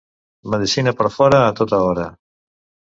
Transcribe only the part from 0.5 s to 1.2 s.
Medicina per